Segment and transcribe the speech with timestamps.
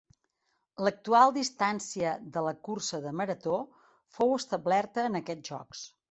[0.85, 3.59] L'actual distància de la cursa de Marató
[4.19, 5.83] fou establerta en aquests Jocs.